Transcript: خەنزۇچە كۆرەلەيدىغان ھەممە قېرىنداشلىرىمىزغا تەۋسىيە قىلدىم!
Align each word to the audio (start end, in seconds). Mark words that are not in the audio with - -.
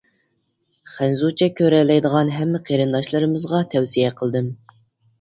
خەنزۇچە 0.93 1.49
كۆرەلەيدىغان 1.61 2.33
ھەممە 2.39 2.65
قېرىنداشلىرىمىزغا 2.73 3.65
تەۋسىيە 3.77 4.15
قىلدىم! 4.21 4.53